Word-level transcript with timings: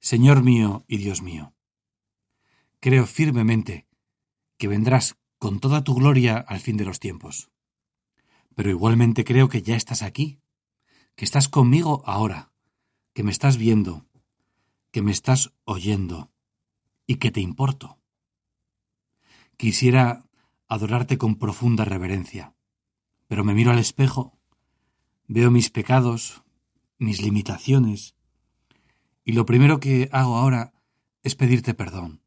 Señor 0.00 0.42
mío 0.42 0.84
y 0.86 0.98
Dios 0.98 1.22
mío, 1.22 1.54
creo 2.80 3.06
firmemente 3.06 3.88
que 4.56 4.68
vendrás 4.68 5.18
con 5.38 5.60
toda 5.60 5.82
tu 5.84 5.94
gloria 5.94 6.36
al 6.36 6.60
fin 6.60 6.76
de 6.76 6.84
los 6.84 7.00
tiempos. 7.00 7.50
Pero 8.54 8.70
igualmente 8.70 9.24
creo 9.24 9.48
que 9.48 9.62
ya 9.62 9.76
estás 9.76 10.02
aquí, 10.02 10.40
que 11.14 11.24
estás 11.24 11.48
conmigo 11.48 12.02
ahora, 12.06 12.52
que 13.12 13.22
me 13.22 13.30
estás 13.30 13.56
viendo, 13.56 14.06
que 14.92 15.02
me 15.02 15.10
estás 15.10 15.52
oyendo 15.64 16.32
y 17.06 17.16
que 17.16 17.30
te 17.30 17.40
importo. 17.40 17.98
Quisiera 19.56 20.28
adorarte 20.68 21.18
con 21.18 21.36
profunda 21.36 21.84
reverencia, 21.84 22.54
pero 23.26 23.44
me 23.44 23.54
miro 23.54 23.72
al 23.72 23.78
espejo, 23.78 24.38
veo 25.26 25.50
mis 25.50 25.70
pecados, 25.70 26.44
mis 26.98 27.20
limitaciones, 27.20 28.14
y 29.28 29.32
lo 29.32 29.44
primero 29.44 29.78
que 29.78 30.08
hago 30.10 30.38
ahora 30.38 30.72
es 31.22 31.34
pedirte 31.34 31.74
perdón, 31.74 32.22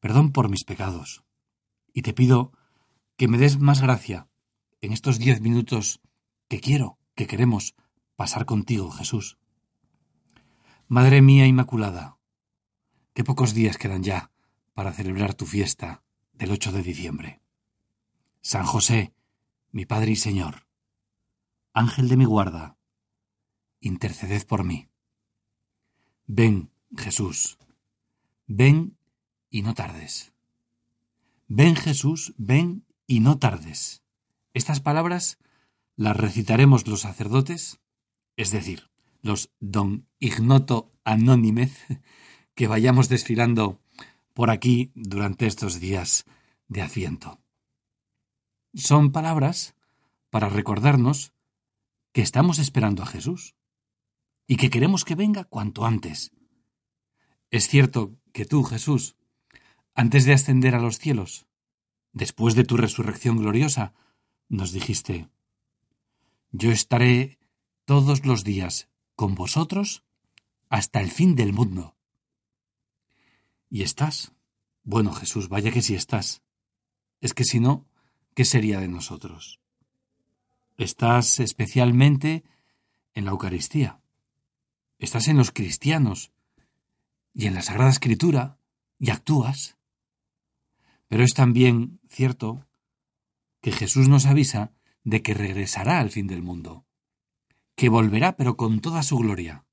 perdón 0.00 0.32
por 0.32 0.50
mis 0.50 0.64
pecados, 0.64 1.24
y 1.94 2.02
te 2.02 2.12
pido 2.12 2.52
que 3.16 3.26
me 3.26 3.38
des 3.38 3.58
más 3.58 3.80
gracia 3.80 4.28
en 4.82 4.92
estos 4.92 5.18
diez 5.18 5.40
minutos 5.40 6.02
que 6.46 6.60
quiero, 6.60 6.98
que 7.14 7.26
queremos 7.26 7.74
pasar 8.16 8.44
contigo, 8.44 8.90
Jesús. 8.90 9.38
Madre 10.88 11.22
mía 11.22 11.46
Inmaculada, 11.46 12.18
qué 13.14 13.24
pocos 13.24 13.54
días 13.54 13.78
quedan 13.78 14.02
ya 14.02 14.30
para 14.74 14.92
celebrar 14.92 15.32
tu 15.32 15.46
fiesta 15.46 16.02
del 16.34 16.50
8 16.50 16.70
de 16.72 16.82
diciembre. 16.82 17.40
San 18.42 18.66
José, 18.66 19.14
mi 19.72 19.86
Padre 19.86 20.10
y 20.10 20.16
Señor, 20.16 20.66
Ángel 21.72 22.10
de 22.10 22.18
mi 22.18 22.26
guarda, 22.26 22.76
interceded 23.80 24.46
por 24.46 24.64
mí. 24.64 24.90
Ven, 26.26 26.70
Jesús, 26.96 27.58
ven 28.46 28.96
y 29.50 29.62
no 29.62 29.74
tardes. 29.74 30.32
Ven 31.48 31.76
Jesús, 31.76 32.34
ven 32.38 32.86
y 33.06 33.20
no 33.20 33.38
tardes. 33.38 34.02
Estas 34.54 34.80
palabras 34.80 35.38
las 35.96 36.16
recitaremos 36.16 36.86
los 36.86 37.02
sacerdotes, 37.02 37.80
es 38.36 38.50
decir, 38.50 38.90
los 39.20 39.50
don 39.60 40.08
ignoto 40.18 40.92
anónimez, 41.04 41.76
que 42.54 42.68
vayamos 42.68 43.08
desfilando 43.08 43.80
por 44.32 44.50
aquí 44.50 44.92
durante 44.94 45.46
estos 45.46 45.78
días 45.78 46.24
de 46.68 46.82
Adviento. 46.82 47.40
Son 48.72 49.12
palabras 49.12 49.74
para 50.30 50.48
recordarnos 50.48 51.32
que 52.12 52.22
estamos 52.22 52.58
esperando 52.58 53.02
a 53.02 53.06
Jesús 53.06 53.54
y 54.46 54.56
que 54.56 54.70
queremos 54.70 55.04
que 55.04 55.14
venga 55.14 55.44
cuanto 55.44 55.84
antes. 55.84 56.32
Es 57.50 57.68
cierto 57.68 58.16
que 58.32 58.44
tú, 58.44 58.64
Jesús, 58.64 59.16
antes 59.94 60.24
de 60.24 60.32
ascender 60.32 60.74
a 60.74 60.80
los 60.80 60.98
cielos, 60.98 61.46
después 62.12 62.54
de 62.54 62.64
tu 62.64 62.76
resurrección 62.76 63.38
gloriosa, 63.38 63.94
nos 64.48 64.72
dijiste, 64.72 65.28
Yo 66.50 66.70
estaré 66.70 67.38
todos 67.84 68.26
los 68.26 68.44
días 68.44 68.88
con 69.14 69.34
vosotros 69.34 70.04
hasta 70.68 71.00
el 71.00 71.10
fin 71.10 71.34
del 71.34 71.52
mundo. 71.52 71.96
¿Y 73.70 73.82
estás? 73.82 74.32
Bueno, 74.82 75.12
Jesús, 75.12 75.48
vaya 75.48 75.70
que 75.70 75.82
sí 75.82 75.94
estás. 75.94 76.42
Es 77.20 77.34
que 77.34 77.44
si 77.44 77.60
no, 77.60 77.86
¿qué 78.34 78.44
sería 78.44 78.80
de 78.80 78.88
nosotros? 78.88 79.60
Estás 80.76 81.40
especialmente 81.40 82.44
en 83.14 83.24
la 83.24 83.30
Eucaristía. 83.30 84.00
Estás 85.04 85.28
en 85.28 85.36
los 85.36 85.50
cristianos 85.50 86.32
y 87.34 87.46
en 87.46 87.52
la 87.52 87.60
Sagrada 87.60 87.90
Escritura 87.90 88.58
y 88.98 89.10
actúas. 89.10 89.76
Pero 91.08 91.22
es 91.22 91.34
también 91.34 92.00
cierto 92.08 92.66
que 93.60 93.70
Jesús 93.70 94.08
nos 94.08 94.24
avisa 94.24 94.72
de 95.02 95.20
que 95.20 95.34
regresará 95.34 96.00
al 96.00 96.08
fin 96.08 96.26
del 96.26 96.42
mundo, 96.42 96.86
que 97.76 97.90
volverá 97.90 98.38
pero 98.38 98.56
con 98.56 98.80
toda 98.80 99.02
su 99.02 99.18
gloria. 99.18 99.66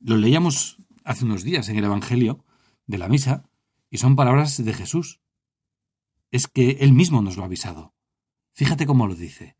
Lo 0.00 0.16
leíamos 0.16 0.78
hace 1.04 1.26
unos 1.26 1.44
días 1.44 1.68
en 1.68 1.78
el 1.78 1.84
Evangelio 1.84 2.44
de 2.88 2.98
la 2.98 3.08
misa, 3.08 3.48
y 3.88 3.98
son 3.98 4.16
palabras 4.16 4.64
de 4.64 4.74
Jesús. 4.74 5.20
Es 6.32 6.48
que 6.48 6.78
Él 6.80 6.92
mismo 6.92 7.22
nos 7.22 7.36
lo 7.36 7.44
ha 7.44 7.46
avisado. 7.46 7.94
Fíjate 8.50 8.84
cómo 8.86 9.06
lo 9.06 9.14
dice. 9.14 9.54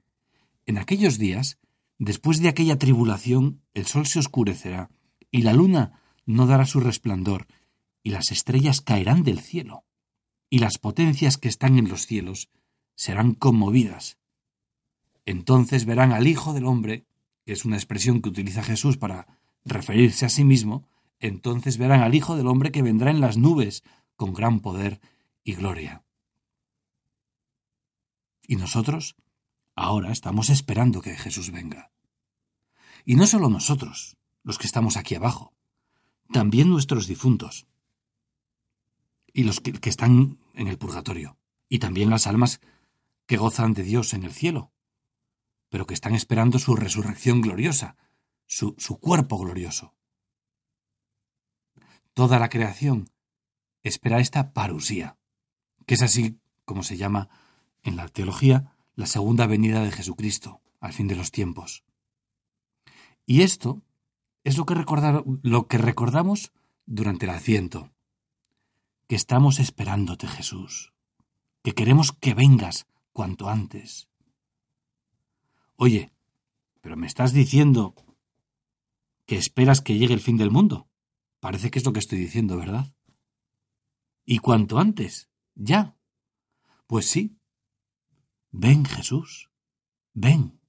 En 0.67 0.79
aquellos 0.79 1.17
días, 1.17 1.61
después 1.99 2.41
de 2.41 2.49
aquella 2.49 2.77
tribulación, 2.77 3.63
el 3.73 3.87
sol 3.87 4.07
se 4.07 4.19
oscurecerá, 4.19 4.91
y 5.33 5.43
la 5.43 5.53
luna 5.53 6.01
no 6.25 6.47
dará 6.47 6.67
su 6.67 6.79
resplandor, 6.79 7.49
y 8.05 8.11
las 8.11 8.31
estrellas 8.31 8.81
caerán 8.81 9.25
del 9.25 9.41
cielo, 9.41 9.85
y 10.49 10.59
las 10.59 10.79
potencias 10.79 11.39
que 11.39 11.49
están 11.49 11.79
en 11.79 11.89
los 11.89 12.07
cielos 12.07 12.51
serán 12.95 13.35
conmovidas. 13.35 14.19
Entonces 15.25 15.87
verán 15.87 16.13
al 16.13 16.27
Hijo 16.29 16.53
del 16.53 16.67
Hombre, 16.67 17.07
que 17.45 17.53
es 17.53 17.65
una 17.65 17.77
expresión 17.77 18.21
que 18.21 18.29
utiliza 18.29 18.63
Jesús 18.63 18.99
para 18.99 19.39
referirse 19.65 20.27
a 20.27 20.29
sí 20.29 20.45
mismo, 20.45 20.87
entonces 21.19 21.79
verán 21.79 22.03
al 22.03 22.15
Hijo 22.15 22.37
del 22.37 22.47
Hombre 22.47 22.71
que 22.71 22.83
vendrá 22.83 23.11
en 23.11 23.21
las 23.21 23.37
nubes 23.37 23.83
con 24.17 24.35
gran 24.35 24.61
poder 24.61 25.01
y 25.43 25.55
gloria. 25.55 26.05
Y 28.47 28.57
nosotros 28.57 29.17
ahora 29.75 30.13
estamos 30.13 30.51
esperando 30.51 31.01
que 31.01 31.17
Jesús 31.17 31.51
venga. 31.51 31.91
Y 33.05 33.15
no 33.15 33.27
solo 33.27 33.49
nosotros, 33.49 34.17
los 34.43 34.59
que 34.59 34.67
estamos 34.67 34.97
aquí 34.97 35.15
abajo, 35.15 35.55
también 36.33 36.69
nuestros 36.69 37.07
difuntos 37.07 37.67
y 39.33 39.45
los 39.45 39.61
que, 39.61 39.89
están 39.89 40.39
en 40.55 40.69
el 40.69 40.79
purgatorio, 40.79 41.39
y 41.69 41.79
también 41.79 42.11
las 42.11 42.27
almas 42.27 42.61
que 43.27 43.37
gozan 43.37 43.73
de 43.73 43.83
Dios 43.83 44.13
en 44.13 44.25
el 44.25 44.33
cielo, 44.33 44.73
pero 45.69 45.87
que 45.87 45.95
están 45.95 46.15
esperando 46.15 46.59
su 46.59 46.77
resurrección 46.77 47.41
gloriosa, 47.41 47.97
su, 48.47 48.75
su 48.79 48.99
cuerpo 48.99 49.39
glorioso. 49.39 49.95
Toda 52.13 52.39
la 52.39 52.51
creación 52.51 53.09
espera 53.83 54.21
esta 54.21 54.53
parusía, 54.53 55.19
que 55.87 55.95
es 55.95 56.03
así 56.03 56.39
como 56.65 56.83
se 56.83 56.97
llama 56.97 57.31
en 57.83 57.97
la 57.97 58.09
teología 58.09 58.77
la 58.95 59.07
segunda 59.07 59.47
venida 59.47 59.83
de 59.83 59.91
Jesucristo 59.91 60.61
al 60.81 60.93
fin 60.93 61.09
de 61.09 61.17
los 61.17 61.31
tiempos. 61.31 61.85
Y 63.25 63.43
esto 63.43 63.83
es 64.45 64.57
lo 64.57 64.67
que, 64.67 65.79
recordamos 65.79 66.53
durante 66.87 67.27
el 67.27 67.31
asiento, 67.31 67.93
que 69.07 69.15
estamos 69.15 69.61
esperándote 69.61 70.27
Jesús, 70.27 70.93
que 71.63 71.75
queremos 71.75 72.13
que 72.13 72.35
vengas 72.35 72.87
cuanto 73.13 73.49
antes. 73.49 74.09
Oye, 75.77 76.13
pero 76.81 76.97
me 76.97 77.07
estás 77.07 77.33
diciendo 77.33 77.95
que 79.27 79.37
esperas 79.37 79.81
que 79.81 79.97
llegue 79.97 80.15
el 80.15 80.21
fin 80.21 80.37
del 80.37 80.51
mundo. 80.51 80.89
Parece 81.41 81.71
que 81.71 81.79
es 81.79 81.85
lo 81.85 81.93
que 81.93 82.01
estoy 82.01 82.19
diciendo, 82.19 82.57
¿verdad? 82.57 82.93
Y 84.25 84.39
cuanto 84.39 84.79
antes, 84.79 85.29
ya. 85.55 85.97
Pues 86.87 87.07
sí. 87.07 87.37
Ven, 88.51 88.85
Jesús, 88.85 89.51
ven, 90.13 90.61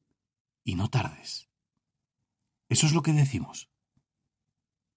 y 0.63 0.75
no 0.75 0.89
tardes. 0.89 1.49
Eso 2.73 2.87
es 2.87 2.93
lo 2.93 3.03
que 3.03 3.13
decimos. 3.13 3.69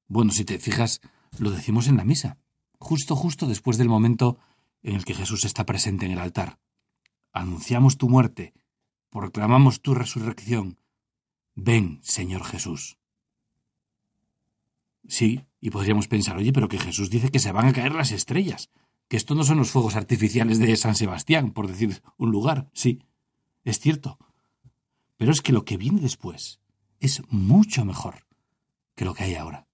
Bueno, 0.08 0.32
si 0.32 0.46
te 0.46 0.58
fijas, 0.58 1.02
lo 1.38 1.50
decimos 1.50 1.88
en 1.88 1.98
la 1.98 2.06
misa, 2.06 2.38
justo, 2.78 3.14
justo 3.14 3.46
después 3.46 3.76
del 3.76 3.90
momento 3.90 4.38
en 4.82 4.94
el 4.94 5.04
que 5.04 5.12
Jesús 5.12 5.44
está 5.44 5.66
presente 5.66 6.06
en 6.06 6.12
el 6.12 6.18
altar. 6.18 6.58
Anunciamos 7.34 7.98
tu 7.98 8.08
muerte, 8.08 8.54
proclamamos 9.10 9.82
tu 9.82 9.92
resurrección. 9.92 10.78
Ven, 11.54 12.00
Señor 12.02 12.44
Jesús. 12.44 12.96
Sí, 15.06 15.44
y 15.60 15.68
podríamos 15.68 16.08
pensar, 16.08 16.38
oye, 16.38 16.54
pero 16.54 16.68
que 16.68 16.78
Jesús 16.78 17.10
dice 17.10 17.30
que 17.30 17.40
se 17.40 17.52
van 17.52 17.66
a 17.66 17.74
caer 17.74 17.92
las 17.92 18.10
estrellas, 18.10 18.70
que 19.06 19.18
esto 19.18 19.34
no 19.34 19.44
son 19.44 19.58
los 19.58 19.70
fuegos 19.70 19.96
artificiales 19.96 20.58
de 20.58 20.74
San 20.78 20.94
Sebastián, 20.94 21.52
por 21.52 21.68
decir 21.68 22.02
un 22.16 22.30
lugar. 22.30 22.70
Sí, 22.72 23.02
es 23.64 23.80
cierto. 23.80 24.18
Pero 25.18 25.30
es 25.30 25.42
que 25.42 25.52
lo 25.52 25.66
que 25.66 25.76
viene 25.76 26.00
después 26.00 26.58
es 27.00 27.22
mucho 27.30 27.84
mejor 27.84 28.26
que 28.94 29.04
lo 29.04 29.14
que 29.14 29.24
hay 29.24 29.34
ahora. 29.34 29.66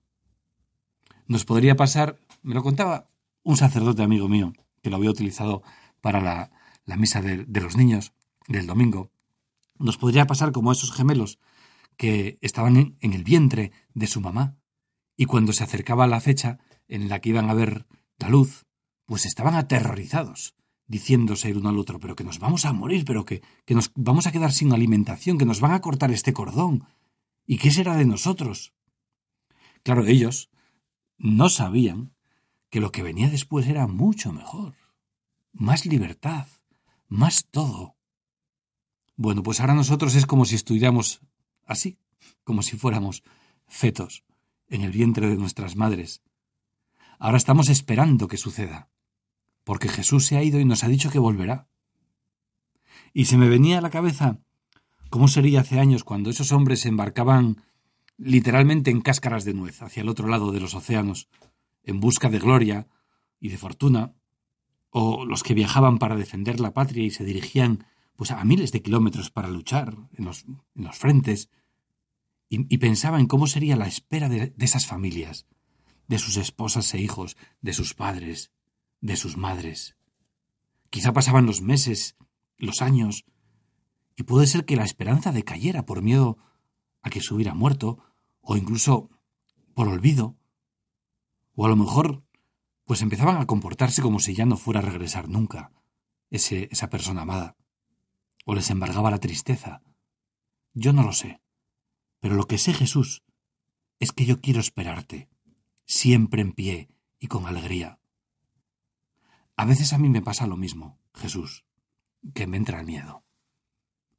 Nos 1.26 1.44
podría 1.44 1.76
pasar, 1.76 2.18
me 2.42 2.54
lo 2.54 2.62
contaba 2.62 3.08
un 3.42 3.56
sacerdote 3.56 4.02
amigo 4.02 4.28
mío, 4.28 4.52
que 4.82 4.90
lo 4.90 4.96
había 4.96 5.10
utilizado 5.10 5.62
para 6.00 6.20
la, 6.20 6.50
la 6.84 6.96
misa 6.96 7.22
de, 7.22 7.44
de 7.44 7.60
los 7.60 7.76
niños 7.76 8.12
del 8.48 8.66
domingo, 8.66 9.10
nos 9.78 9.98
podría 9.98 10.26
pasar 10.26 10.52
como 10.52 10.72
esos 10.72 10.92
gemelos 10.92 11.38
que 11.96 12.38
estaban 12.40 12.76
en, 12.76 12.96
en, 13.00 13.12
el 13.12 13.24
vientre 13.24 13.72
de 13.94 14.06
su 14.06 14.20
mamá 14.20 14.56
y 15.16 15.26
cuando 15.26 15.52
se 15.52 15.64
acercaba 15.64 16.06
la 16.06 16.20
fecha 16.20 16.58
en 16.88 17.08
la 17.08 17.20
que 17.20 17.30
iban 17.30 17.50
a 17.50 17.54
ver 17.54 17.86
la 18.18 18.28
luz, 18.28 18.64
pues 19.06 19.26
estaban 19.26 19.54
aterrorizados, 19.54 20.54
diciéndose 20.86 21.50
el 21.50 21.58
uno 21.58 21.68
al 21.68 21.78
otro, 21.78 21.98
pero 21.98 22.16
que 22.16 22.24
nos 22.24 22.38
vamos 22.38 22.64
a 22.64 22.72
morir, 22.72 23.04
pero 23.04 23.24
que, 23.24 23.42
que 23.64 23.74
nos 23.74 23.92
vamos 23.94 24.26
a 24.26 24.32
quedar 24.32 24.52
sin 24.52 24.72
alimentación, 24.72 25.38
que 25.38 25.44
nos 25.44 25.60
van 25.60 25.72
a 25.72 25.80
cortar 25.80 26.10
este 26.10 26.32
cordón. 26.32 26.84
¿Y 27.46 27.58
qué 27.58 27.70
será 27.70 27.96
de 27.96 28.04
nosotros? 28.04 28.72
Claro, 29.82 30.06
ellos 30.06 30.50
no 31.18 31.48
sabían 31.48 32.14
que 32.70 32.80
lo 32.80 32.92
que 32.92 33.02
venía 33.02 33.28
después 33.28 33.66
era 33.66 33.86
mucho 33.86 34.32
mejor, 34.32 34.74
más 35.52 35.86
libertad, 35.86 36.46
más 37.08 37.46
todo. 37.50 37.96
Bueno, 39.16 39.42
pues 39.42 39.60
ahora 39.60 39.74
nosotros 39.74 40.14
es 40.14 40.26
como 40.26 40.44
si 40.44 40.54
estuviéramos 40.54 41.20
así, 41.66 41.98
como 42.44 42.62
si 42.62 42.76
fuéramos 42.76 43.22
fetos 43.66 44.24
en 44.68 44.82
el 44.82 44.90
vientre 44.90 45.28
de 45.28 45.36
nuestras 45.36 45.76
madres. 45.76 46.22
Ahora 47.18 47.36
estamos 47.36 47.68
esperando 47.68 48.26
que 48.26 48.36
suceda, 48.36 48.88
porque 49.64 49.88
Jesús 49.88 50.26
se 50.26 50.36
ha 50.36 50.42
ido 50.42 50.58
y 50.58 50.64
nos 50.64 50.82
ha 50.82 50.88
dicho 50.88 51.10
que 51.10 51.18
volverá. 51.18 51.68
Y 53.12 53.26
se 53.26 53.36
me 53.36 53.48
venía 53.48 53.78
a 53.78 53.82
la 53.82 53.90
cabeza 53.90 54.40
cómo 55.12 55.28
sería 55.28 55.60
hace 55.60 55.78
años 55.78 56.04
cuando 56.04 56.30
esos 56.30 56.52
hombres 56.52 56.80
se 56.80 56.88
embarcaban 56.88 57.62
literalmente 58.16 58.90
en 58.90 59.02
cáscaras 59.02 59.44
de 59.44 59.52
nuez 59.52 59.82
hacia 59.82 60.00
el 60.00 60.08
otro 60.08 60.26
lado 60.26 60.52
de 60.52 60.60
los 60.60 60.74
océanos, 60.74 61.28
en 61.84 62.00
busca 62.00 62.30
de 62.30 62.38
gloria 62.38 62.88
y 63.38 63.50
de 63.50 63.58
fortuna, 63.58 64.14
o 64.88 65.26
los 65.26 65.42
que 65.42 65.52
viajaban 65.52 65.98
para 65.98 66.16
defender 66.16 66.60
la 66.60 66.72
patria 66.72 67.04
y 67.04 67.10
se 67.10 67.26
dirigían 67.26 67.84
pues 68.16 68.30
a 68.30 68.42
miles 68.42 68.72
de 68.72 68.80
kilómetros 68.80 69.30
para 69.30 69.50
luchar 69.50 69.94
en 70.14 70.24
los, 70.24 70.46
en 70.46 70.84
los 70.84 70.96
frentes, 70.96 71.50
y, 72.48 72.74
y, 72.74 72.78
pensaba 72.78 73.20
en 73.20 73.26
cómo 73.26 73.46
sería 73.46 73.76
la 73.76 73.88
espera 73.88 74.30
de, 74.30 74.54
de 74.56 74.64
esas 74.64 74.86
familias, 74.86 75.46
de 76.08 76.18
sus 76.18 76.38
esposas 76.38 76.92
e 76.94 76.98
hijos, 76.98 77.36
de 77.60 77.74
sus 77.74 77.92
padres, 77.92 78.50
de 79.02 79.16
sus 79.16 79.36
madres. 79.36 79.94
Quizá 80.88 81.12
pasaban 81.12 81.44
los 81.44 81.60
meses, 81.60 82.16
los 82.56 82.80
años, 82.80 83.26
y 84.16 84.24
puede 84.24 84.46
ser 84.46 84.64
que 84.64 84.76
la 84.76 84.84
esperanza 84.84 85.32
decayera 85.32 85.84
por 85.84 86.02
miedo 86.02 86.38
a 87.02 87.10
que 87.10 87.20
se 87.20 87.34
hubiera 87.34 87.54
muerto, 87.54 87.98
o 88.40 88.56
incluso 88.56 89.10
por 89.74 89.88
olvido, 89.88 90.36
o 91.54 91.66
a 91.66 91.68
lo 91.68 91.76
mejor 91.76 92.24
pues 92.84 93.02
empezaban 93.02 93.36
a 93.38 93.46
comportarse 93.46 94.02
como 94.02 94.18
si 94.18 94.34
ya 94.34 94.44
no 94.44 94.56
fuera 94.56 94.80
a 94.80 94.82
regresar 94.82 95.28
nunca 95.28 95.72
ese, 96.30 96.68
esa 96.70 96.90
persona 96.90 97.22
amada, 97.22 97.56
o 98.44 98.54
les 98.54 98.70
embargaba 98.70 99.10
la 99.10 99.18
tristeza. 99.18 99.82
Yo 100.74 100.92
no 100.92 101.02
lo 101.02 101.12
sé, 101.12 101.40
pero 102.20 102.34
lo 102.34 102.46
que 102.46 102.58
sé, 102.58 102.72
Jesús, 102.72 103.22
es 104.00 104.12
que 104.12 104.24
yo 104.24 104.40
quiero 104.40 104.60
esperarte, 104.60 105.28
siempre 105.84 106.42
en 106.42 106.52
pie 106.52 106.88
y 107.18 107.28
con 107.28 107.46
alegría. 107.46 107.98
A 109.56 109.64
veces 109.64 109.92
a 109.92 109.98
mí 109.98 110.08
me 110.08 110.22
pasa 110.22 110.46
lo 110.46 110.56
mismo, 110.56 110.98
Jesús, 111.14 111.64
que 112.34 112.46
me 112.46 112.56
entra 112.56 112.80
el 112.80 112.86
miedo, 112.86 113.24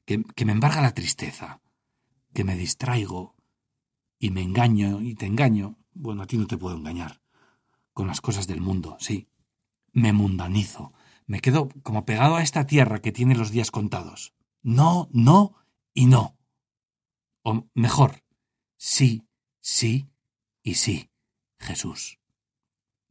que, 0.06 0.46
me 0.46 0.52
embarga 0.52 0.82
la 0.82 0.94
tristeza, 0.94 1.62
que 2.34 2.44
me 2.44 2.56
distraigo 2.56 3.36
y 4.20 4.32
me 4.32 4.42
engaño 4.42 5.02
y 5.02 5.16
te 5.16 5.26
engaño. 5.26 5.78
Bueno, 5.94 6.24
a 6.24 6.28
ti 6.28 6.38
no 6.38 6.48
te 6.48 6.58
puedo 6.58 6.76
engañar 6.76 7.22
con 7.94 8.08
las 8.08 8.22
cosas 8.22 8.48
del 8.48 8.62
mundo, 8.62 8.98
sí. 9.00 9.30
Me 9.92 10.12
mundanizo, 10.12 10.94
me 11.28 11.40
quedo 11.40 11.70
como 11.84 12.06
pegado 12.06 12.36
a 12.36 12.42
esta 12.42 12.66
tierra 12.66 13.00
que 13.00 13.12
tiene 13.12 13.36
los 13.36 13.52
días 13.52 13.70
contados. 13.70 14.34
No, 14.62 15.10
no 15.12 15.56
y 15.94 16.08
no. 16.08 16.38
O 17.44 17.68
mejor, 17.76 18.24
sí, 18.78 19.28
sí 19.60 20.10
y 20.64 20.76
sí, 20.76 21.12
Jesús. 21.60 22.20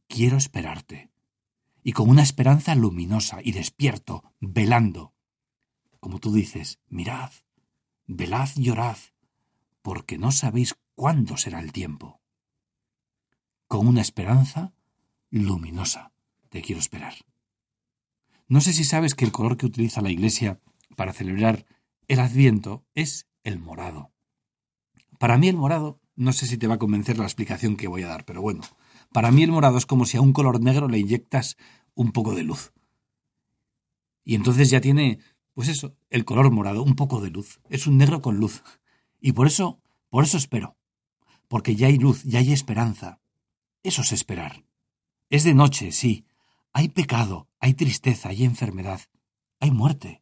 Quiero 0.07 0.37
esperarte. 0.37 1.11
Y 1.83 1.93
con 1.93 2.09
una 2.09 2.23
esperanza 2.23 2.75
luminosa 2.75 3.39
y 3.43 3.51
despierto, 3.51 4.33
velando. 4.39 5.12
Como 6.03 6.19
tú 6.19 6.33
dices, 6.33 6.81
mirad, 6.89 7.31
velad 8.07 8.49
y 8.57 8.63
llorad, 8.63 8.97
porque 9.81 10.17
no 10.17 10.33
sabéis 10.33 10.75
cuándo 10.95 11.37
será 11.37 11.61
el 11.61 11.71
tiempo 11.71 12.19
con 13.69 13.87
una 13.87 14.01
esperanza 14.01 14.73
luminosa. 15.29 16.11
Te 16.49 16.61
quiero 16.61 16.81
esperar. 16.81 17.13
No 18.49 18.59
sé 18.59 18.73
si 18.73 18.83
sabes 18.83 19.15
que 19.15 19.23
el 19.23 19.31
color 19.31 19.55
que 19.55 19.65
utiliza 19.65 20.01
la 20.01 20.11
Iglesia 20.11 20.59
para 20.97 21.13
celebrar 21.13 21.65
el 22.09 22.19
Adviento 22.19 22.85
es 22.95 23.29
el 23.45 23.59
morado. 23.59 24.11
Para 25.19 25.37
mí 25.37 25.47
el 25.47 25.55
morado, 25.55 26.01
no 26.17 26.33
sé 26.33 26.47
si 26.47 26.57
te 26.57 26.67
va 26.67 26.75
a 26.75 26.79
convencer 26.79 27.17
la 27.17 27.23
explicación 27.23 27.77
que 27.77 27.87
voy 27.87 28.03
a 28.03 28.09
dar, 28.09 28.25
pero 28.25 28.41
bueno, 28.41 28.63
para 29.13 29.31
mí 29.31 29.43
el 29.43 29.53
morado 29.53 29.77
es 29.77 29.85
como 29.85 30.05
si 30.05 30.17
a 30.17 30.21
un 30.21 30.33
color 30.33 30.59
negro 30.59 30.89
le 30.89 30.99
inyectas 30.99 31.55
un 31.95 32.11
poco 32.11 32.35
de 32.35 32.43
luz. 32.43 32.73
Y 34.25 34.35
entonces 34.35 34.69
ya 34.69 34.81
tiene, 34.81 35.19
pues 35.53 35.67
eso, 35.67 35.95
el 36.09 36.25
color 36.25 36.51
morado, 36.51 36.83
un 36.83 36.95
poco 36.95 37.21
de 37.21 37.29
luz. 37.29 37.59
Es 37.69 37.87
un 37.87 37.97
negro 37.97 38.21
con 38.21 38.37
luz. 38.37 38.63
Y 39.19 39.33
por 39.33 39.47
eso, 39.47 39.79
por 40.09 40.23
eso 40.23 40.37
espero. 40.37 40.77
Porque 41.47 41.75
ya 41.75 41.87
hay 41.87 41.97
luz, 41.97 42.23
ya 42.23 42.39
hay 42.39 42.51
esperanza, 42.51 43.19
eso 43.83 44.01
es 44.01 44.13
esperar. 44.13 44.63
Es 45.29 45.43
de 45.43 45.53
noche, 45.53 45.91
sí. 45.91 46.25
Hay 46.71 46.89
pecado, 46.89 47.49
hay 47.59 47.73
tristeza, 47.73 48.29
hay 48.29 48.45
enfermedad, 48.45 49.01
hay 49.59 49.71
muerte. 49.71 50.21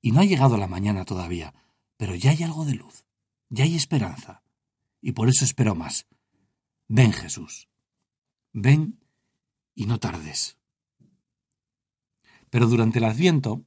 Y 0.00 0.12
no 0.12 0.20
ha 0.20 0.24
llegado 0.24 0.56
la 0.56 0.68
mañana 0.68 1.04
todavía, 1.04 1.54
pero 1.96 2.14
ya 2.14 2.30
hay 2.30 2.42
algo 2.42 2.64
de 2.64 2.74
luz, 2.74 3.04
ya 3.48 3.64
hay 3.64 3.74
esperanza. 3.74 4.42
Y 5.00 5.12
por 5.12 5.28
eso 5.28 5.44
espero 5.44 5.74
más. 5.74 6.06
Ven, 6.88 7.12
Jesús. 7.12 7.68
Ven 8.52 9.00
y 9.74 9.86
no 9.86 9.98
tardes. 9.98 10.56
Pero 12.48 12.68
durante 12.68 13.00
el 13.00 13.04
Adviento, 13.04 13.64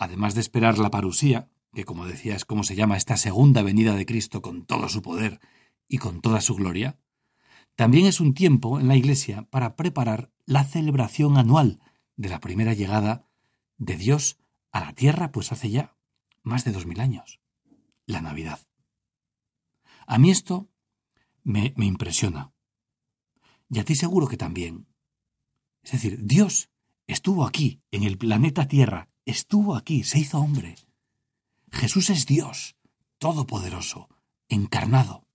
además 0.00 0.34
de 0.34 0.40
esperar 0.40 0.78
la 0.78 0.90
parusía, 0.90 1.50
que 1.74 1.84
como 1.84 2.06
decía 2.06 2.34
es 2.34 2.46
como 2.46 2.64
se 2.64 2.74
llama 2.74 2.96
esta 2.96 3.18
segunda 3.18 3.62
venida 3.62 3.94
de 3.94 4.06
Cristo 4.06 4.40
con 4.40 4.64
todo 4.64 4.88
su 4.88 5.02
poder 5.02 5.40
y 5.88 5.98
con 5.98 6.22
toda 6.22 6.40
su 6.40 6.54
gloria, 6.56 6.98
también 7.76 8.06
es 8.06 8.18
un 8.18 8.32
tiempo 8.32 8.80
en 8.80 8.88
la 8.88 8.96
Iglesia 8.96 9.42
para 9.50 9.76
preparar 9.76 10.32
la 10.46 10.64
celebración 10.64 11.36
anual 11.36 11.80
de 12.16 12.30
la 12.30 12.40
primera 12.40 12.72
llegada 12.72 13.28
de 13.76 13.96
Dios 13.96 14.38
a 14.72 14.80
la 14.80 14.94
tierra, 14.94 15.32
pues 15.32 15.52
hace 15.52 15.70
ya 15.70 15.96
más 16.42 16.64
de 16.64 16.72
dos 16.72 16.86
mil 16.86 17.00
años, 17.00 17.40
la 18.06 18.22
Navidad. 18.22 18.60
A 20.06 20.18
mí 20.18 20.30
esto 20.30 20.70
me, 21.44 21.74
me 21.76 21.84
impresiona. 21.84 22.52
Y 23.68 23.78
a 23.78 23.84
ti 23.84 23.94
seguro 23.94 24.28
que 24.28 24.38
también. 24.38 24.88
Es 25.82 25.92
decir, 25.92 26.20
Dios 26.22 26.70
estuvo 27.06 27.46
aquí, 27.46 27.82
en 27.90 28.04
el 28.04 28.16
planeta 28.16 28.66
Tierra, 28.66 29.10
estuvo 29.30 29.76
aquí, 29.76 30.04
se 30.04 30.18
hizo 30.18 30.38
hombre. 30.38 30.76
Jesús 31.72 32.10
es 32.10 32.26
Dios, 32.26 32.76
todopoderoso, 33.18 34.08
encarnado. 34.48 35.26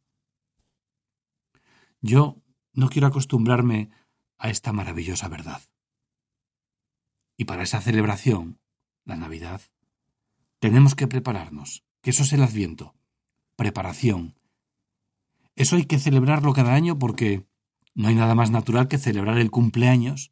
Yo 2.01 2.37
no 2.73 2.89
quiero 2.89 3.07
acostumbrarme 3.07 3.89
a 4.37 4.49
esta 4.49 4.73
maravillosa 4.73 5.27
verdad. 5.27 5.61
Y 7.37 7.45
para 7.45 7.63
esa 7.63 7.81
celebración, 7.81 8.59
la 9.05 9.15
Navidad, 9.15 9.61
tenemos 10.59 10.95
que 10.95 11.07
prepararnos, 11.07 11.83
que 12.01 12.11
eso 12.11 12.23
es 12.23 12.33
el 12.33 12.43
adviento, 12.43 12.95
preparación. 13.55 14.35
Eso 15.55 15.75
hay 15.75 15.85
que 15.85 15.99
celebrarlo 15.99 16.53
cada 16.53 16.73
año 16.73 16.99
porque 16.99 17.45
no 17.93 18.09
hay 18.09 18.15
nada 18.15 18.35
más 18.35 18.51
natural 18.51 18.87
que 18.87 18.97
celebrar 18.97 19.37
el 19.37 19.51
cumpleaños 19.51 20.31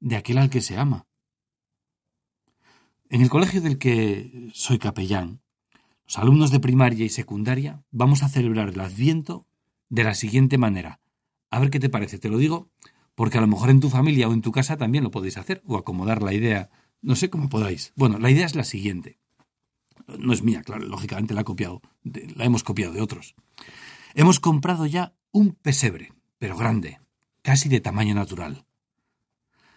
de 0.00 0.16
aquel 0.16 0.38
al 0.38 0.50
que 0.50 0.60
se 0.60 0.78
ama. 0.78 1.06
En 3.12 3.20
el 3.20 3.28
colegio 3.28 3.60
del 3.60 3.76
que 3.76 4.48
soy 4.54 4.78
capellán, 4.78 5.42
los 6.06 6.16
alumnos 6.16 6.50
de 6.50 6.60
primaria 6.60 7.04
y 7.04 7.10
secundaria 7.10 7.84
vamos 7.90 8.22
a 8.22 8.30
celebrar 8.30 8.70
el 8.70 8.80
adviento 8.80 9.46
de 9.90 10.04
la 10.04 10.14
siguiente 10.14 10.56
manera. 10.56 10.98
A 11.50 11.60
ver 11.60 11.68
qué 11.68 11.78
te 11.78 11.90
parece, 11.90 12.18
te 12.18 12.30
lo 12.30 12.38
digo, 12.38 12.70
porque 13.14 13.36
a 13.36 13.42
lo 13.42 13.48
mejor 13.48 13.68
en 13.68 13.80
tu 13.80 13.90
familia 13.90 14.30
o 14.30 14.32
en 14.32 14.40
tu 14.40 14.50
casa 14.50 14.78
también 14.78 15.04
lo 15.04 15.10
podéis 15.10 15.36
hacer, 15.36 15.62
o 15.66 15.76
acomodar 15.76 16.22
la 16.22 16.32
idea, 16.32 16.70
no 17.02 17.14
sé 17.14 17.28
cómo 17.28 17.50
podáis. 17.50 17.92
Bueno, 17.96 18.18
la 18.18 18.30
idea 18.30 18.46
es 18.46 18.54
la 18.54 18.64
siguiente. 18.64 19.18
No 20.18 20.32
es 20.32 20.42
mía, 20.42 20.62
claro, 20.62 20.86
lógicamente 20.86 21.34
la 21.34 21.42
he 21.42 21.44
copiado, 21.44 21.82
la 22.02 22.46
hemos 22.46 22.64
copiado 22.64 22.94
de 22.94 23.02
otros. 23.02 23.34
Hemos 24.14 24.40
comprado 24.40 24.86
ya 24.86 25.14
un 25.32 25.52
pesebre, 25.52 26.14
pero 26.38 26.56
grande, 26.56 26.98
casi 27.42 27.68
de 27.68 27.82
tamaño 27.82 28.14
natural. 28.14 28.64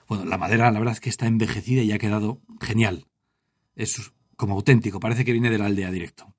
Bueno, 0.08 0.24
la 0.24 0.38
madera 0.38 0.72
la 0.72 0.80
verdad 0.80 0.94
es 0.94 1.02
que 1.02 1.10
está 1.10 1.28
envejecida 1.28 1.82
y 1.82 1.92
ha 1.92 2.00
quedado 2.00 2.40
genial. 2.62 3.08
Es 3.76 4.12
como 4.36 4.56
auténtico, 4.56 5.00
parece 5.00 5.26
que 5.26 5.32
viene 5.32 5.50
de 5.50 5.58
la 5.58 5.66
aldea 5.66 5.92
directo. 5.92 6.36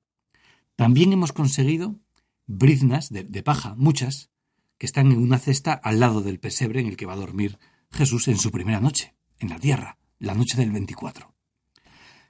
También 0.75 1.13
hemos 1.13 1.33
conseguido 1.33 1.99
briznas 2.45 3.09
de, 3.09 3.43
paja, 3.43 3.75
muchas, 3.75 4.29
que 4.77 4.85
están 4.85 5.11
en 5.11 5.19
una 5.19 5.39
cesta 5.39 5.73
al 5.73 5.99
lado 5.99 6.21
del 6.21 6.39
pesebre 6.39 6.79
en 6.79 6.87
el 6.87 6.97
que 6.97 7.05
va 7.05 7.13
a 7.13 7.17
dormir 7.17 7.59
Jesús 7.91 8.27
en 8.27 8.37
su 8.37 8.51
primera 8.51 8.79
noche, 8.79 9.15
en 9.39 9.49
la 9.49 9.59
tierra, 9.59 9.97
la 10.19 10.33
noche 10.33 10.57
del 10.57 10.71
24. 10.71 11.33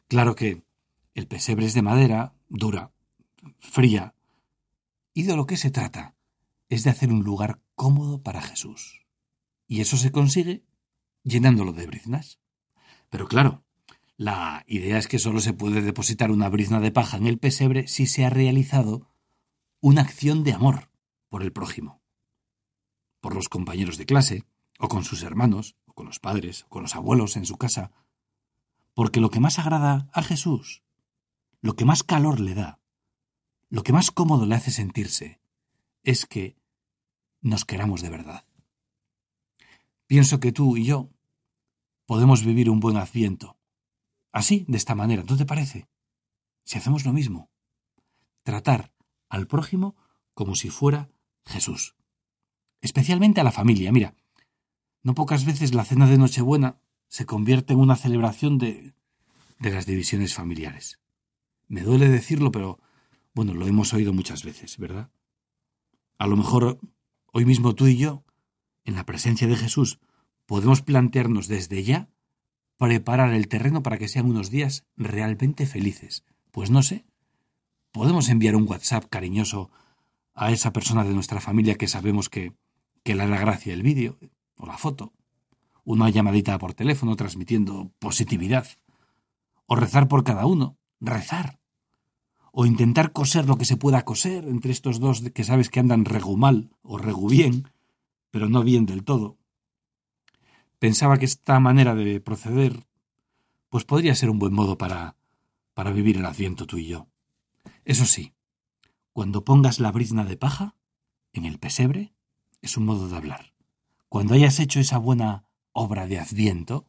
Claro 0.08 0.36
que 0.36 0.64
el 1.14 1.28
pesebre 1.28 1.66
es 1.66 1.74
de 1.74 1.82
madera, 1.82 2.34
dura, 2.48 2.92
fría, 3.60 4.14
y 5.14 5.24
de 5.24 5.36
lo 5.36 5.46
que 5.46 5.58
se 5.58 5.72
trata 5.72 6.16
es 6.70 6.84
de 6.84 6.90
hacer 6.90 7.12
un 7.12 7.24
lugar 7.24 7.62
cómodo 7.76 8.22
para 8.22 8.42
Jesús. 8.42 9.06
Y 9.68 9.82
eso 9.82 9.98
se 9.98 10.12
consigue 10.12 10.64
llenándolo 11.24 11.74
de 11.74 11.88
briznas. 11.88 12.40
Pero 13.10 13.28
claro, 13.28 13.64
la 14.18 14.64
idea 14.68 14.98
es 14.98 15.08
que 15.08 15.20
solo 15.20 15.40
se 15.40 15.54
puede 15.54 15.82
depositar 15.82 16.32
una 16.32 16.50
brizna 16.50 16.80
de 16.80 16.92
paja 16.92 17.18
en 17.18 17.28
el 17.28 17.38
pesebre 17.38 17.88
si 17.88 18.08
se 18.08 18.26
ha 18.26 18.30
realizado 18.32 19.08
una 19.80 20.02
acción 20.02 20.44
de 20.44 20.54
amor 20.54 20.90
por 21.30 21.44
el 21.44 21.54
prójimo, 21.54 22.02
por 23.22 23.36
los 23.36 23.48
compañeros 23.48 23.98
de 23.98 24.08
clase, 24.08 24.44
o 24.80 24.88
con 24.88 25.04
sus 25.04 25.22
hermanos, 25.22 25.76
o 25.86 25.94
con 25.94 26.08
los 26.08 26.20
padres, 26.20 26.64
o 26.64 26.70
con 26.70 26.82
los 26.82 26.96
abuelos 26.96 27.38
en 27.38 27.46
su 27.46 27.58
casa, 27.58 27.92
porque 28.96 29.22
lo 29.22 29.30
que 29.30 29.40
más 29.40 29.60
agrada 29.60 30.10
a 30.14 30.24
Jesús, 30.24 30.82
lo 31.62 31.76
que 31.76 31.86
más 31.86 32.04
calor 32.04 32.40
le 32.40 32.56
da, 32.56 32.80
lo 33.70 33.84
que 33.84 33.94
más 33.94 34.10
cómodo 34.10 34.48
le 34.48 34.56
hace 34.56 34.72
sentirse, 34.72 35.40
es 36.04 36.26
que 36.26 36.58
nos 37.42 37.66
queramos 37.66 38.02
de 38.02 38.10
verdad. 38.10 38.46
Pienso 40.08 40.40
que 40.40 40.52
tú 40.52 40.78
y 40.78 40.86
yo 40.86 41.10
podemos 42.08 42.44
vivir 42.44 42.70
un 42.70 42.80
buen 42.80 42.98
adviento. 42.98 43.57
Así, 44.38 44.66
de 44.68 44.78
esta 44.78 44.94
manera, 44.94 45.24
¿no 45.28 45.36
te 45.36 45.48
parece? 45.48 45.88
Si 46.64 46.78
hacemos 46.78 47.06
lo 47.06 47.12
mismo, 47.12 47.50
tratar 48.44 48.94
al 49.30 49.48
prójimo 49.48 49.96
como 50.36 50.54
si 50.54 50.70
fuera 50.70 51.10
Jesús. 51.44 51.96
Especialmente 52.80 53.42
a 53.42 53.44
la 53.44 53.52
familia. 53.52 53.92
Mira, 53.92 54.14
no 55.02 55.16
pocas 55.16 55.44
veces 55.44 55.74
la 55.74 55.86
cena 55.86 56.06
de 56.06 56.20
Nochebuena 56.20 56.80
se 57.08 57.26
convierte 57.26 57.74
en 57.74 57.80
una 57.80 57.96
celebración 57.96 58.60
de, 58.60 58.94
de 59.58 59.72
las 59.72 59.88
divisiones 59.88 60.36
familiares. 60.36 61.00
Me 61.68 61.82
duele 61.82 62.08
decirlo, 62.08 62.52
pero 62.52 62.80
bueno, 63.34 63.56
lo 63.56 63.66
hemos 63.66 63.92
oído 63.96 64.14
muchas 64.14 64.44
veces, 64.44 64.78
¿verdad? 64.78 65.10
A 66.20 66.28
lo 66.28 66.38
mejor 66.38 66.80
hoy 67.34 67.46
mismo 67.46 67.74
tú 67.74 67.88
y 67.88 67.98
yo, 67.98 68.24
en 68.86 68.94
la 68.94 69.04
presencia 69.04 69.48
de 69.48 69.58
Jesús, 69.58 70.00
podemos 70.46 70.84
plantearnos 70.84 71.48
desde 71.48 71.84
ya 71.84 72.12
preparar 72.78 73.34
el 73.34 73.48
terreno 73.48 73.84
para 73.84 73.98
que 73.98 74.08
sean 74.08 74.28
unos 74.28 74.50
días 74.50 74.86
realmente 74.96 75.66
felices. 75.66 76.24
Pues 76.52 76.70
no 76.70 76.84
sé, 76.84 77.06
podemos 77.92 78.30
enviar 78.30 78.56
un 78.56 78.68
WhatsApp 78.68 79.06
cariñoso 79.10 79.72
a 80.34 80.52
esa 80.52 80.72
persona 80.72 81.04
de 81.04 81.14
nuestra 81.14 81.42
familia 81.42 81.76
que 81.76 81.88
sabemos 81.88 82.30
que, 82.30 82.54
que 83.04 83.16
le 83.16 83.24
hará 83.24 83.40
gracia 83.40 83.74
el 83.74 83.82
vídeo 83.82 84.18
o 84.56 84.66
la 84.68 84.78
foto, 84.78 85.14
una 85.84 86.10
llamadita 86.10 86.58
por 86.60 86.74
teléfono 86.74 87.16
transmitiendo 87.16 87.92
positividad, 88.00 88.68
o 89.66 89.76
rezar 89.76 90.08
por 90.08 90.24
cada 90.24 90.46
uno, 90.46 90.78
rezar, 91.00 91.60
o 92.52 92.66
intentar 92.66 93.12
coser 93.12 93.46
lo 93.46 93.58
que 93.58 93.66
se 93.66 93.78
pueda 93.78 94.04
coser 94.04 94.48
entre 94.48 94.72
estos 94.72 95.00
dos 95.00 95.22
que 95.34 95.44
sabes 95.44 95.70
que 95.70 95.80
andan 95.80 96.06
regu 96.06 96.38
mal 96.38 96.72
o 96.82 96.98
regu 96.98 97.30
bien, 97.30 97.70
pero 98.32 98.50
no 98.50 98.64
bien 98.64 98.86
del 98.86 99.04
todo. 99.04 99.38
Pensaba 100.80 101.18
que 101.18 101.26
esta 101.26 101.60
manera 101.60 101.96
de 101.96 102.20
proceder 102.22 102.86
pues 103.70 103.84
podría 103.84 104.16
ser 104.16 104.30
un 104.30 104.40
buen 104.40 104.54
modo 104.54 104.78
para 104.78 105.18
para 105.78 105.92
vivir 105.92 106.18
el 106.18 106.26
adviento 106.26 106.66
tú 106.66 106.80
y 106.80 106.88
yo. 106.88 107.08
Eso 107.86 108.06
sí, 108.06 108.34
cuando 109.14 109.46
pongas 109.46 109.80
la 109.80 109.92
brizna 109.92 110.26
de 110.26 110.36
paja 110.36 110.74
en 111.34 111.46
el 111.46 111.60
pesebre, 111.60 112.16
es 112.64 112.78
un 112.78 112.86
modo 112.86 113.08
de 113.08 113.16
hablar. 113.16 113.54
Cuando 114.10 114.34
hayas 114.34 114.60
hecho 114.60 114.80
esa 114.80 114.98
buena 114.98 115.46
obra 115.74 116.08
de 116.08 116.18
adviento, 116.18 116.88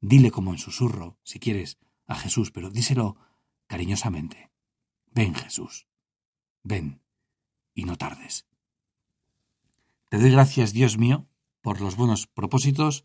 dile 0.00 0.30
como 0.30 0.52
en 0.52 0.58
susurro, 0.58 1.18
si 1.24 1.40
quieres, 1.40 1.78
a 2.06 2.14
Jesús, 2.14 2.52
pero 2.52 2.70
díselo 2.70 3.16
cariñosamente. 3.66 4.52
Ven, 5.10 5.34
Jesús, 5.34 5.88
ven, 6.62 7.00
y 7.74 7.86
no 7.86 7.96
tardes. 7.96 8.46
Te 10.10 10.18
doy 10.20 10.30
gracias, 10.30 10.72
Dios 10.72 10.96
mío, 10.96 11.26
por 11.60 11.80
los 11.80 11.96
buenos 11.96 12.28
propósitos, 12.28 13.04